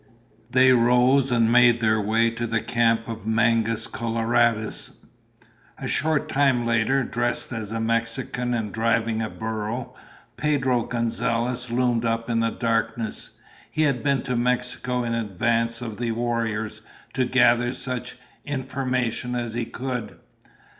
They 0.49 0.71
rose 0.71 1.29
and 1.31 1.51
made 1.51 1.79
their 1.79 2.01
way 2.01 2.31
to 2.31 2.47
the 2.47 2.59
camp 2.59 3.07
of 3.07 3.27
Mangus 3.27 3.85
Coloradus. 3.85 5.05
A 5.77 5.87
short 5.87 6.27
time 6.27 6.65
later, 6.65 7.03
dressed 7.03 7.53
as 7.53 7.71
a 7.71 7.79
Mexican 7.79 8.55
and 8.55 8.73
driving 8.73 9.21
a 9.21 9.29
burro, 9.29 9.93
Pedro 10.37 10.85
Gonzalez 10.85 11.69
loomed 11.69 12.03
up 12.03 12.31
in 12.31 12.39
the 12.39 12.49
darkness. 12.49 13.37
He 13.69 13.83
had 13.83 14.01
been 14.01 14.23
to 14.23 14.35
Mexico 14.35 15.03
in 15.03 15.13
advance 15.13 15.81
of 15.83 15.97
the 15.99 16.13
warriors 16.13 16.81
to 17.13 17.23
gather 17.25 17.71
such 17.71 18.17
information 18.43 19.35
as 19.35 19.53
he 19.53 19.65
could. 19.65 20.17